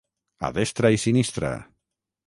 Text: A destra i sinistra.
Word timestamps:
A 0.47 0.51
destra 0.55 0.93
i 0.95 1.01
sinistra. 1.05 1.55